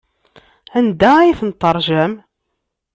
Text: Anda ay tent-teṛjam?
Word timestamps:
Anda 0.77 1.09
ay 1.19 1.35
tent-teṛjam? 1.39 2.13